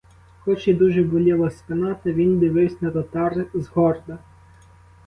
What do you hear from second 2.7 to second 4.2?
на татар згорда.